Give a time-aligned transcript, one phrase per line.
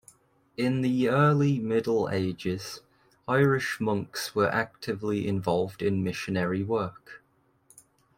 [0.57, 2.81] In the early Middle Ages,
[3.27, 7.21] Irish monks were actively involved in missionary work.